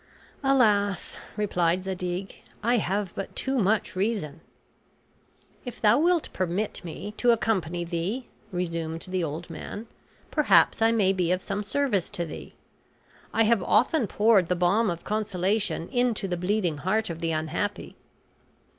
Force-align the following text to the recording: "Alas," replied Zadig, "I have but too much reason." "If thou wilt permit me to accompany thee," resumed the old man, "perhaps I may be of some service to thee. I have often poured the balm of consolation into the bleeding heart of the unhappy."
"Alas," 0.43 1.19
replied 1.37 1.83
Zadig, 1.83 2.41
"I 2.63 2.77
have 2.77 3.13
but 3.13 3.35
too 3.35 3.59
much 3.59 3.95
reason." 3.95 4.41
"If 5.63 5.79
thou 5.79 5.99
wilt 5.99 6.33
permit 6.33 6.83
me 6.83 7.13
to 7.17 7.29
accompany 7.29 7.83
thee," 7.83 8.27
resumed 8.51 9.03
the 9.07 9.23
old 9.23 9.51
man, 9.51 9.85
"perhaps 10.31 10.81
I 10.81 10.91
may 10.91 11.13
be 11.13 11.31
of 11.31 11.43
some 11.43 11.61
service 11.61 12.09
to 12.17 12.25
thee. 12.25 12.55
I 13.31 13.43
have 13.43 13.61
often 13.61 14.07
poured 14.07 14.47
the 14.47 14.55
balm 14.55 14.89
of 14.89 15.03
consolation 15.03 15.87
into 15.89 16.27
the 16.27 16.35
bleeding 16.35 16.79
heart 16.79 17.11
of 17.11 17.19
the 17.19 17.29
unhappy." 17.31 17.95